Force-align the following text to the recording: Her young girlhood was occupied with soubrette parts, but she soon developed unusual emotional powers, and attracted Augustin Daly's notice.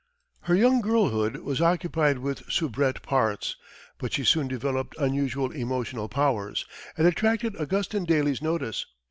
Her 0.45 0.55
young 0.55 0.81
girlhood 0.81 1.35
was 1.43 1.61
occupied 1.61 2.17
with 2.17 2.51
soubrette 2.51 3.03
parts, 3.03 3.55
but 3.99 4.11
she 4.13 4.23
soon 4.23 4.47
developed 4.47 4.95
unusual 4.97 5.51
emotional 5.51 6.09
powers, 6.09 6.65
and 6.97 7.05
attracted 7.05 7.55
Augustin 7.61 8.05
Daly's 8.05 8.41
notice. 8.41 8.83